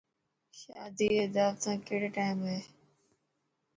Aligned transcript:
شادي 0.59 1.07
ري 1.15 1.25
داوتو 1.35 1.71
ڪهڙي 1.85 2.09
ٽائم 2.17 2.37
هي. 2.49 2.59